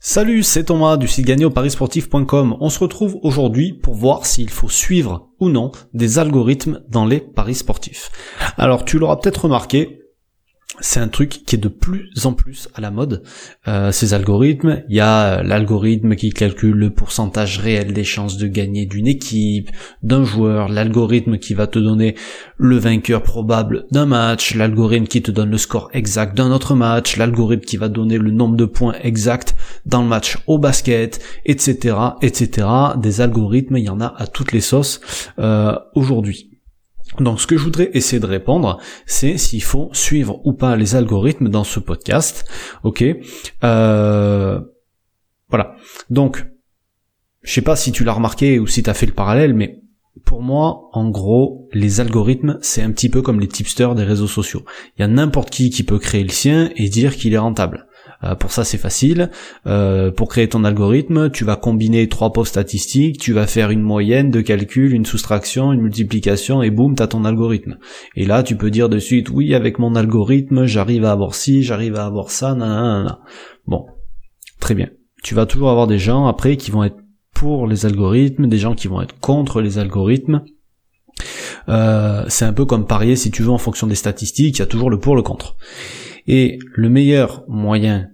Salut, 0.00 0.44
c'est 0.44 0.66
Thomas 0.66 0.96
du 0.96 1.08
site 1.08 1.26
gagné 1.26 1.50
parisportif.com. 1.50 2.56
On 2.60 2.70
se 2.70 2.78
retrouve 2.78 3.18
aujourd'hui 3.24 3.72
pour 3.72 3.94
voir 3.94 4.26
s'il 4.26 4.48
faut 4.48 4.68
suivre 4.68 5.30
ou 5.40 5.48
non 5.48 5.72
des 5.92 6.20
algorithmes 6.20 6.84
dans 6.88 7.04
les 7.04 7.18
paris 7.18 7.56
sportifs. 7.56 8.12
Alors 8.56 8.84
tu 8.84 9.00
l'auras 9.00 9.16
peut-être 9.16 9.46
remarqué, 9.46 10.02
c'est 10.80 11.00
un 11.00 11.08
truc 11.08 11.42
qui 11.44 11.56
est 11.56 11.58
de 11.58 11.68
plus 11.68 12.10
en 12.24 12.32
plus 12.32 12.68
à 12.74 12.80
la 12.80 12.90
mode. 12.90 13.22
Euh, 13.66 13.92
ces 13.92 14.14
algorithmes, 14.14 14.82
il 14.88 14.96
y 14.96 15.00
a 15.00 15.42
l'algorithme 15.42 16.14
qui 16.14 16.30
calcule 16.30 16.76
le 16.76 16.90
pourcentage 16.90 17.58
réel 17.58 17.92
des 17.92 18.04
chances 18.04 18.36
de 18.36 18.46
gagner 18.46 18.86
d'une 18.86 19.06
équipe, 19.06 19.70
d'un 20.02 20.24
joueur, 20.24 20.68
l'algorithme 20.68 21.38
qui 21.38 21.54
va 21.54 21.66
te 21.66 21.78
donner 21.78 22.14
le 22.56 22.76
vainqueur 22.76 23.22
probable 23.22 23.86
d'un 23.90 24.06
match, 24.06 24.54
l'algorithme 24.54 25.06
qui 25.06 25.22
te 25.22 25.30
donne 25.30 25.50
le 25.50 25.58
score 25.58 25.90
exact 25.92 26.36
d'un 26.36 26.50
autre 26.52 26.74
match, 26.74 27.16
l'algorithme 27.16 27.64
qui 27.64 27.76
va 27.76 27.88
donner 27.88 28.18
le 28.18 28.30
nombre 28.30 28.56
de 28.56 28.64
points 28.64 28.94
exact 29.02 29.54
dans 29.86 30.02
le 30.02 30.08
match 30.08 30.38
au 30.46 30.58
basket, 30.58 31.20
etc., 31.46 31.96
etc. 32.22 32.66
Des 32.96 33.20
algorithmes, 33.20 33.76
il 33.76 33.84
y 33.84 33.90
en 33.90 34.00
a 34.00 34.14
à 34.16 34.26
toutes 34.26 34.52
les 34.52 34.60
sauces 34.60 35.00
euh, 35.38 35.76
aujourd'hui. 35.94 36.57
Donc 37.18 37.40
ce 37.40 37.46
que 37.46 37.56
je 37.56 37.64
voudrais 37.64 37.90
essayer 37.94 38.20
de 38.20 38.26
répondre, 38.26 38.78
c'est 39.06 39.38
s'il 39.38 39.62
faut 39.62 39.90
suivre 39.92 40.40
ou 40.44 40.52
pas 40.52 40.76
les 40.76 40.94
algorithmes 40.94 41.48
dans 41.48 41.64
ce 41.64 41.80
podcast. 41.80 42.44
Ok. 42.84 43.04
Euh, 43.64 44.60
voilà. 45.48 45.76
Donc, 46.10 46.46
je 47.42 47.52
sais 47.52 47.62
pas 47.62 47.76
si 47.76 47.92
tu 47.92 48.04
l'as 48.04 48.12
remarqué 48.12 48.58
ou 48.58 48.66
si 48.66 48.82
tu 48.82 48.90
as 48.90 48.94
fait 48.94 49.06
le 49.06 49.12
parallèle, 49.12 49.54
mais 49.54 49.80
pour 50.24 50.42
moi, 50.42 50.90
en 50.92 51.08
gros, 51.08 51.68
les 51.72 52.00
algorithmes, 52.00 52.58
c'est 52.60 52.82
un 52.82 52.90
petit 52.90 53.08
peu 53.08 53.22
comme 53.22 53.40
les 53.40 53.48
tipsters 53.48 53.94
des 53.94 54.04
réseaux 54.04 54.26
sociaux. 54.26 54.64
Il 54.96 55.00
y 55.00 55.04
a 55.04 55.08
n'importe 55.08 55.50
qui 55.50 55.70
qui 55.70 55.84
peut 55.84 55.98
créer 55.98 56.22
le 56.22 56.30
sien 56.30 56.70
et 56.76 56.88
dire 56.88 57.16
qu'il 57.16 57.34
est 57.34 57.38
rentable. 57.38 57.87
Euh, 58.24 58.34
pour 58.34 58.50
ça, 58.50 58.64
c'est 58.64 58.78
facile. 58.78 59.30
Euh, 59.66 60.10
pour 60.10 60.28
créer 60.28 60.48
ton 60.48 60.64
algorithme, 60.64 61.30
tu 61.30 61.44
vas 61.44 61.56
combiner 61.56 62.08
trois 62.08 62.32
posts 62.32 62.50
statistiques, 62.50 63.18
tu 63.18 63.32
vas 63.32 63.46
faire 63.46 63.70
une 63.70 63.82
moyenne 63.82 64.30
de 64.30 64.40
calcul, 64.40 64.92
une 64.92 65.06
soustraction, 65.06 65.72
une 65.72 65.82
multiplication, 65.82 66.62
et 66.62 66.70
boum, 66.70 66.94
t'as 66.94 67.06
ton 67.06 67.24
algorithme. 67.24 67.78
Et 68.16 68.26
là, 68.26 68.42
tu 68.42 68.56
peux 68.56 68.70
dire 68.70 68.88
de 68.88 68.98
suite, 68.98 69.30
oui, 69.30 69.54
avec 69.54 69.78
mon 69.78 69.94
algorithme, 69.94 70.66
j'arrive 70.66 71.04
à 71.04 71.12
avoir 71.12 71.34
ci, 71.34 71.62
j'arrive 71.62 71.96
à 71.96 72.06
avoir 72.06 72.30
ça, 72.30 72.54
nanana. 72.54 73.20
Bon, 73.66 73.86
très 74.60 74.74
bien. 74.74 74.88
Tu 75.22 75.34
vas 75.34 75.46
toujours 75.46 75.70
avoir 75.70 75.86
des 75.86 75.98
gens 75.98 76.26
après 76.26 76.56
qui 76.56 76.70
vont 76.70 76.84
être 76.84 76.98
pour 77.34 77.68
les 77.68 77.86
algorithmes, 77.86 78.48
des 78.48 78.58
gens 78.58 78.74
qui 78.74 78.88
vont 78.88 79.00
être 79.00 79.18
contre 79.20 79.60
les 79.60 79.78
algorithmes. 79.78 80.42
Euh, 81.68 82.24
c'est 82.28 82.44
un 82.44 82.52
peu 82.52 82.64
comme 82.64 82.86
parier 82.86 83.16
si 83.16 83.30
tu 83.30 83.42
veux 83.42 83.50
en 83.50 83.58
fonction 83.58 83.86
des 83.86 83.94
statistiques, 83.94 84.56
il 84.56 84.60
y 84.60 84.62
a 84.62 84.66
toujours 84.66 84.90
le 84.90 84.98
pour 84.98 85.16
le 85.16 85.22
contre. 85.22 85.56
Et 86.28 86.58
le 86.74 86.90
meilleur 86.90 87.42
moyen 87.48 88.10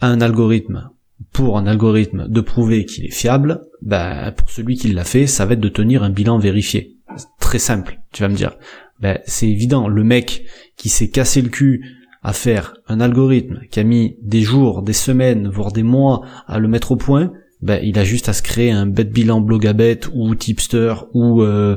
à 0.00 0.08
un 0.08 0.22
algorithme 0.22 0.88
pour 1.32 1.58
un 1.58 1.66
algorithme 1.66 2.28
de 2.28 2.40
prouver 2.40 2.86
qu'il 2.86 3.04
est 3.04 3.14
fiable, 3.14 3.60
ben, 3.82 4.32
pour 4.32 4.50
celui 4.50 4.76
qui 4.76 4.88
l'a 4.88 5.04
fait, 5.04 5.26
ça 5.26 5.44
va 5.44 5.52
être 5.52 5.60
de 5.60 5.68
tenir 5.68 6.02
un 6.02 6.10
bilan 6.10 6.38
vérifié. 6.38 6.96
Très 7.38 7.58
simple, 7.58 8.00
tu 8.12 8.22
vas 8.22 8.28
me 8.28 8.34
dire. 8.34 8.56
Ben, 9.00 9.18
c'est 9.26 9.48
évident, 9.48 9.86
le 9.86 10.02
mec 10.02 10.46
qui 10.76 10.88
s'est 10.88 11.10
cassé 11.10 11.42
le 11.42 11.50
cul 11.50 11.84
à 12.22 12.32
faire 12.32 12.74
un 12.88 13.00
algorithme, 13.00 13.60
qui 13.70 13.80
a 13.80 13.84
mis 13.84 14.16
des 14.22 14.40
jours, 14.40 14.82
des 14.82 14.94
semaines, 14.94 15.48
voire 15.48 15.72
des 15.72 15.82
mois 15.82 16.22
à 16.46 16.58
le 16.58 16.68
mettre 16.68 16.92
au 16.92 16.96
point, 16.96 17.32
ben, 17.60 17.80
il 17.82 17.98
a 17.98 18.04
juste 18.04 18.30
à 18.30 18.32
se 18.32 18.42
créer 18.42 18.70
un 18.70 18.86
bête 18.86 19.12
bilan 19.12 19.42
blogabet 19.42 20.00
ou 20.14 20.34
tipster 20.34 20.94
ou 21.12 21.42
euh, 21.42 21.76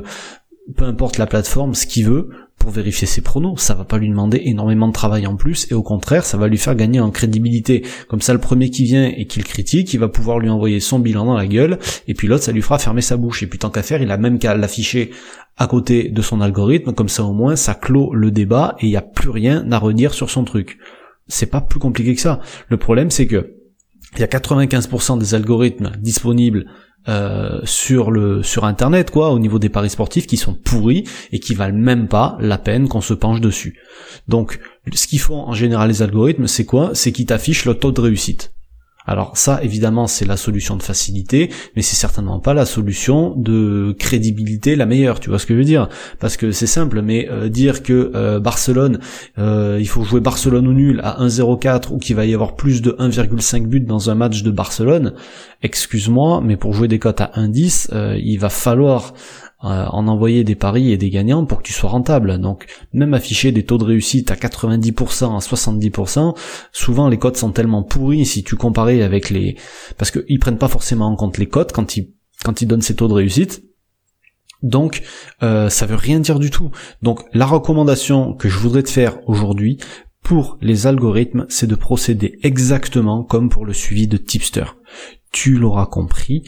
peu 0.74 0.84
importe 0.84 1.18
la 1.18 1.26
plateforme, 1.26 1.74
ce 1.74 1.86
qu'il 1.86 2.06
veut, 2.06 2.30
pour 2.60 2.70
vérifier 2.70 3.08
ses 3.08 3.22
pronos. 3.22 3.56
Ça 3.56 3.74
va 3.74 3.84
pas 3.84 3.98
lui 3.98 4.08
demander 4.08 4.40
énormément 4.44 4.86
de 4.86 4.92
travail 4.92 5.26
en 5.26 5.34
plus 5.34 5.66
et 5.70 5.74
au 5.74 5.82
contraire, 5.82 6.24
ça 6.24 6.36
va 6.36 6.46
lui 6.46 6.58
faire 6.58 6.76
gagner 6.76 7.00
en 7.00 7.10
crédibilité. 7.10 7.84
Comme 8.06 8.20
ça, 8.20 8.32
le 8.32 8.38
premier 8.38 8.70
qui 8.70 8.84
vient 8.84 9.10
et 9.16 9.26
qui 9.26 9.40
le 9.40 9.44
critique, 9.44 9.92
il 9.92 9.98
va 9.98 10.08
pouvoir 10.08 10.38
lui 10.38 10.50
envoyer 10.50 10.78
son 10.78 11.00
bilan 11.00 11.24
dans 11.24 11.34
la 11.34 11.46
gueule 11.46 11.78
et 12.06 12.14
puis 12.14 12.28
l'autre, 12.28 12.44
ça 12.44 12.52
lui 12.52 12.62
fera 12.62 12.78
fermer 12.78 13.00
sa 13.00 13.16
bouche. 13.16 13.42
Et 13.42 13.46
puis 13.46 13.58
tant 13.58 13.70
qu'à 13.70 13.82
faire, 13.82 14.02
il 14.02 14.10
a 14.12 14.18
même 14.18 14.38
qu'à 14.38 14.54
l'afficher 14.54 15.10
à 15.56 15.66
côté 15.66 16.10
de 16.10 16.22
son 16.22 16.40
algorithme. 16.42 16.92
Comme 16.92 17.08
ça, 17.08 17.24
au 17.24 17.32
moins, 17.32 17.56
ça 17.56 17.74
clôt 17.74 18.14
le 18.14 18.30
débat 18.30 18.76
et 18.78 18.86
il 18.86 18.90
n'y 18.90 18.96
a 18.96 19.02
plus 19.02 19.30
rien 19.30 19.66
à 19.72 19.78
redire 19.78 20.12
sur 20.12 20.30
son 20.30 20.44
truc. 20.44 20.78
C'est 21.26 21.46
pas 21.46 21.62
plus 21.62 21.80
compliqué 21.80 22.14
que 22.14 22.20
ça. 22.20 22.40
Le 22.68 22.76
problème, 22.76 23.10
c'est 23.10 23.26
que 23.26 23.59
il 24.14 24.20
y 24.20 24.24
a 24.24 24.26
95% 24.26 25.18
des 25.18 25.34
algorithmes 25.34 25.92
disponibles 25.98 26.66
euh, 27.08 27.60
sur 27.64 28.10
le 28.10 28.42
sur 28.42 28.64
internet 28.64 29.10
quoi 29.10 29.30
au 29.30 29.38
niveau 29.38 29.58
des 29.58 29.70
paris 29.70 29.88
sportifs 29.88 30.26
qui 30.26 30.36
sont 30.36 30.52
pourris 30.52 31.04
et 31.32 31.40
qui 31.40 31.54
valent 31.54 31.78
même 31.78 32.08
pas 32.08 32.36
la 32.40 32.58
peine 32.58 32.88
qu'on 32.88 33.00
se 33.00 33.14
penche 33.14 33.40
dessus. 33.40 33.78
Donc 34.28 34.60
ce 34.92 35.06
qu'ils 35.06 35.20
font 35.20 35.40
en 35.40 35.54
général 35.54 35.88
les 35.88 36.02
algorithmes 36.02 36.46
c'est 36.46 36.66
quoi? 36.66 36.90
C'est 36.92 37.12
qu'ils 37.12 37.26
t'affichent 37.26 37.64
le 37.64 37.74
taux 37.74 37.92
de 37.92 38.00
réussite. 38.00 38.52
Alors 39.10 39.36
ça, 39.36 39.58
évidemment, 39.64 40.06
c'est 40.06 40.24
la 40.24 40.36
solution 40.36 40.76
de 40.76 40.84
facilité, 40.84 41.50
mais 41.74 41.82
c'est 41.82 41.96
certainement 41.96 42.38
pas 42.38 42.54
la 42.54 42.64
solution 42.64 43.34
de 43.36 43.92
crédibilité 43.98 44.76
la 44.76 44.86
meilleure, 44.86 45.18
tu 45.18 45.30
vois 45.30 45.40
ce 45.40 45.46
que 45.46 45.54
je 45.54 45.58
veux 45.58 45.64
dire? 45.64 45.88
Parce 46.20 46.36
que 46.36 46.52
c'est 46.52 46.68
simple, 46.68 47.02
mais 47.02 47.28
euh, 47.28 47.48
dire 47.48 47.82
que 47.82 48.12
euh, 48.14 48.38
Barcelone, 48.38 49.00
euh, 49.36 49.78
il 49.80 49.88
faut 49.88 50.04
jouer 50.04 50.20
Barcelone 50.20 50.68
ou 50.68 50.72
nul 50.72 51.00
à 51.02 51.20
1-0-4 51.24 51.92
ou 51.92 51.98
qu'il 51.98 52.14
va 52.14 52.24
y 52.24 52.34
avoir 52.34 52.54
plus 52.54 52.82
de 52.82 52.92
1,5 52.92 53.66
buts 53.66 53.80
dans 53.80 54.10
un 54.10 54.14
match 54.14 54.44
de 54.44 54.52
Barcelone, 54.52 55.14
excuse-moi, 55.62 56.40
mais 56.44 56.56
pour 56.56 56.72
jouer 56.72 56.86
des 56.86 57.00
cotes 57.00 57.20
à 57.20 57.32
1-10, 57.34 57.88
il 58.16 58.36
va 58.36 58.48
falloir 58.48 59.14
euh, 59.62 59.84
en 59.88 60.08
envoyer 60.08 60.42
des 60.42 60.54
paris 60.54 60.90
et 60.90 60.96
des 60.96 61.10
gagnants 61.10 61.44
pour 61.44 61.58
que 61.58 61.64
tu 61.64 61.74
sois 61.74 61.90
rentable. 61.90 62.38
Donc 62.38 62.64
même 62.94 63.12
afficher 63.12 63.52
des 63.52 63.62
taux 63.62 63.76
de 63.76 63.84
réussite 63.84 64.30
à 64.30 64.34
90%, 64.34 65.36
à 65.36 65.38
70%, 65.38 66.34
souvent 66.72 67.10
les 67.10 67.18
cotes 67.18 67.36
sont 67.36 67.52
tellement 67.52 67.82
pourries 67.82 68.24
si 68.24 68.42
tu 68.42 68.56
comparais 68.56 69.02
avec 69.02 69.28
les... 69.28 69.56
Parce 69.98 70.10
qu'ils 70.10 70.38
prennent 70.38 70.56
pas 70.56 70.68
forcément 70.68 71.08
en 71.08 71.16
compte 71.16 71.36
les 71.36 71.44
cotes 71.44 71.72
quand 71.72 71.98
ils, 71.98 72.10
quand 72.42 72.62
ils 72.62 72.66
donnent 72.66 72.80
ces 72.80 72.94
taux 72.94 73.08
de 73.08 73.12
réussite. 73.12 73.62
Donc 74.62 75.02
euh, 75.42 75.68
ça 75.68 75.84
veut 75.84 75.94
rien 75.94 76.20
dire 76.20 76.38
du 76.38 76.48
tout. 76.48 76.70
Donc 77.02 77.20
la 77.34 77.44
recommandation 77.44 78.32
que 78.32 78.48
je 78.48 78.58
voudrais 78.58 78.82
te 78.82 78.90
faire 78.90 79.18
aujourd'hui 79.28 79.78
pour 80.22 80.56
les 80.62 80.86
algorithmes, 80.86 81.44
c'est 81.50 81.66
de 81.66 81.74
procéder 81.74 82.38
exactement 82.42 83.24
comme 83.24 83.50
pour 83.50 83.66
le 83.66 83.74
suivi 83.74 84.08
de 84.08 84.16
tipster. 84.16 84.64
Tu 85.32 85.58
l'auras 85.58 85.84
compris, 85.86 86.44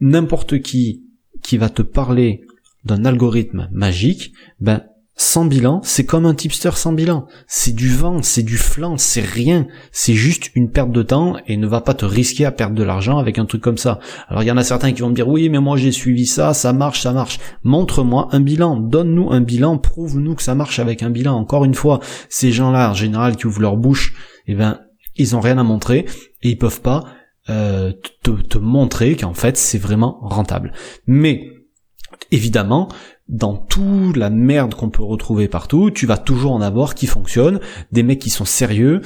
n'importe 0.00 0.62
qui 0.62 1.02
qui 1.42 1.58
va 1.58 1.68
te 1.68 1.82
parler 1.82 2.45
d'un 2.86 3.04
algorithme 3.04 3.68
magique, 3.72 4.32
ben 4.60 4.82
sans 5.18 5.46
bilan, 5.46 5.80
c'est 5.82 6.04
comme 6.04 6.26
un 6.26 6.34
tipster 6.34 6.72
sans 6.74 6.92
bilan. 6.92 7.26
C'est 7.46 7.74
du 7.74 7.88
vent, 7.88 8.20
c'est 8.20 8.42
du 8.42 8.58
flanc, 8.58 8.98
c'est 8.98 9.24
rien. 9.24 9.66
C'est 9.90 10.12
juste 10.12 10.50
une 10.54 10.70
perte 10.70 10.90
de 10.90 11.02
temps 11.02 11.36
et 11.46 11.56
ne 11.56 11.66
va 11.66 11.80
pas 11.80 11.94
te 11.94 12.04
risquer 12.04 12.44
à 12.44 12.52
perdre 12.52 12.74
de 12.74 12.82
l'argent 12.82 13.16
avec 13.16 13.38
un 13.38 13.46
truc 13.46 13.62
comme 13.62 13.78
ça. 13.78 13.98
Alors 14.28 14.42
il 14.42 14.46
y 14.46 14.50
en 14.50 14.58
a 14.58 14.62
certains 14.62 14.92
qui 14.92 15.00
vont 15.00 15.08
me 15.08 15.14
dire 15.14 15.26
oui 15.26 15.48
mais 15.48 15.58
moi 15.58 15.78
j'ai 15.78 15.90
suivi 15.90 16.26
ça, 16.26 16.52
ça 16.52 16.74
marche, 16.74 17.00
ça 17.00 17.14
marche. 17.14 17.38
Montre-moi 17.62 18.28
un 18.32 18.40
bilan, 18.40 18.76
donne-nous 18.76 19.32
un 19.32 19.40
bilan, 19.40 19.78
prouve-nous 19.78 20.34
que 20.34 20.42
ça 20.42 20.54
marche 20.54 20.80
avec 20.80 21.02
un 21.02 21.08
bilan. 21.08 21.34
Encore 21.34 21.64
une 21.64 21.74
fois, 21.74 22.00
ces 22.28 22.52
gens-là 22.52 22.90
en 22.90 22.94
général 22.94 23.36
qui 23.36 23.46
ouvrent 23.46 23.62
leur 23.62 23.78
bouche, 23.78 24.14
eh 24.46 24.54
ben 24.54 24.80
ils 25.16 25.34
ont 25.34 25.40
rien 25.40 25.56
à 25.56 25.62
montrer 25.62 26.04
et 26.42 26.50
ils 26.50 26.58
peuvent 26.58 26.82
pas 26.82 27.04
euh, 27.48 27.90
te, 28.22 28.32
te 28.32 28.58
montrer 28.58 29.16
qu'en 29.16 29.32
fait 29.32 29.56
c'est 29.56 29.78
vraiment 29.78 30.18
rentable. 30.20 30.74
Mais 31.06 31.55
évidemment, 32.30 32.88
dans 33.28 33.56
toute 33.56 34.16
la 34.16 34.30
merde 34.30 34.74
qu'on 34.74 34.90
peut 34.90 35.02
retrouver 35.02 35.48
partout, 35.48 35.90
tu 35.90 36.06
vas 36.06 36.16
toujours 36.16 36.52
en 36.52 36.60
avoir 36.60 36.94
qui 36.94 37.08
fonctionnent, 37.08 37.58
des 37.90 38.04
mecs 38.04 38.20
qui 38.20 38.30
sont 38.30 38.44
sérieux, 38.44 39.00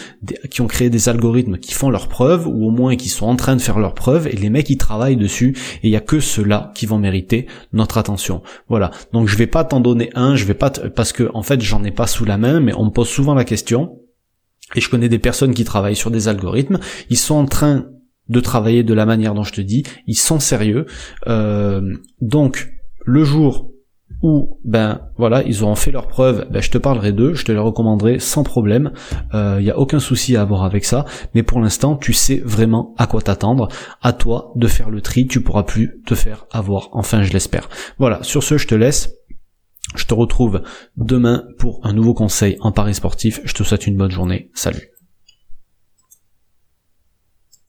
qui 0.50 0.60
ont 0.60 0.66
créé 0.66 0.90
des 0.90 1.08
algorithmes 1.08 1.56
qui 1.56 1.72
font 1.72 1.88
leurs 1.88 2.08
preuves, 2.08 2.46
ou 2.46 2.66
au 2.66 2.70
moins 2.70 2.96
qui 2.96 3.08
sont 3.08 3.26
en 3.26 3.36
train 3.36 3.56
de 3.56 3.62
faire 3.62 3.78
leurs 3.78 3.94
preuves, 3.94 4.26
et 4.26 4.36
les 4.36 4.50
mecs 4.50 4.66
qui 4.66 4.76
travaillent 4.76 5.16
dessus, 5.16 5.56
et 5.82 5.88
il 5.88 5.90
y 5.90 5.96
a 5.96 6.00
que 6.00 6.20
ceux-là 6.20 6.72
qui 6.74 6.84
vont 6.84 6.98
mériter 6.98 7.46
notre 7.72 7.96
attention. 7.96 8.42
Voilà. 8.68 8.90
Donc 9.12 9.26
je 9.26 9.36
vais 9.36 9.46
pas 9.46 9.64
t'en 9.64 9.80
donner 9.80 10.10
un, 10.14 10.36
je 10.36 10.44
vais 10.44 10.54
pas 10.54 10.70
parce 10.70 11.12
que 11.12 11.30
en 11.32 11.42
fait 11.42 11.62
j'en 11.62 11.82
ai 11.84 11.90
pas 11.90 12.06
sous 12.06 12.26
la 12.26 12.36
main, 12.36 12.60
mais 12.60 12.74
on 12.76 12.86
me 12.86 12.90
pose 12.90 13.08
souvent 13.08 13.34
la 13.34 13.44
question. 13.44 14.00
Et 14.76 14.80
je 14.80 14.88
connais 14.88 15.08
des 15.08 15.18
personnes 15.18 15.54
qui 15.54 15.64
travaillent 15.64 15.96
sur 15.96 16.10
des 16.10 16.28
algorithmes, 16.28 16.78
ils 17.08 17.18
sont 17.18 17.34
en 17.34 17.46
train 17.46 17.86
de 18.28 18.40
travailler 18.40 18.84
de 18.84 18.94
la 18.94 19.06
manière 19.06 19.34
dont 19.34 19.42
je 19.42 19.52
te 19.52 19.60
dis, 19.60 19.82
ils 20.06 20.16
sont 20.16 20.38
sérieux. 20.38 20.86
Euh, 21.26 21.80
donc 22.20 22.68
le 23.10 23.24
jour 23.24 23.72
où 24.22 24.60
ben 24.64 25.00
voilà 25.16 25.42
ils 25.42 25.62
auront 25.62 25.74
fait 25.74 25.90
leurs 25.90 26.06
preuves, 26.06 26.46
ben, 26.50 26.60
je 26.62 26.70
te 26.70 26.78
parlerai 26.78 27.12
d'eux, 27.12 27.34
je 27.34 27.44
te 27.44 27.52
les 27.52 27.58
recommanderai 27.58 28.18
sans 28.18 28.44
problème. 28.44 28.92
Il 29.32 29.36
euh, 29.36 29.60
n'y 29.60 29.70
a 29.70 29.78
aucun 29.78 29.98
souci 29.98 30.36
à 30.36 30.42
avoir 30.42 30.62
avec 30.62 30.84
ça. 30.84 31.04
Mais 31.34 31.42
pour 31.42 31.60
l'instant, 31.60 31.96
tu 31.96 32.12
sais 32.12 32.40
vraiment 32.44 32.94
à 32.98 33.06
quoi 33.06 33.20
t'attendre. 33.20 33.68
À 34.02 34.12
toi 34.12 34.52
de 34.56 34.66
faire 34.66 34.90
le 34.90 35.00
tri. 35.00 35.26
Tu 35.26 35.40
pourras 35.40 35.62
plus 35.64 36.02
te 36.06 36.14
faire 36.14 36.46
avoir. 36.52 36.90
Enfin, 36.92 37.22
je 37.22 37.32
l'espère. 37.32 37.68
Voilà. 37.98 38.22
Sur 38.22 38.42
ce, 38.42 38.58
je 38.58 38.66
te 38.66 38.74
laisse. 38.74 39.14
Je 39.96 40.04
te 40.04 40.14
retrouve 40.14 40.62
demain 40.96 41.44
pour 41.58 41.80
un 41.82 41.92
nouveau 41.92 42.14
conseil 42.14 42.56
en 42.60 42.72
Paris 42.72 42.94
sportif. 42.94 43.40
Je 43.44 43.54
te 43.54 43.62
souhaite 43.62 43.86
une 43.86 43.96
bonne 43.96 44.10
journée. 44.10 44.50
Salut. 44.54 44.99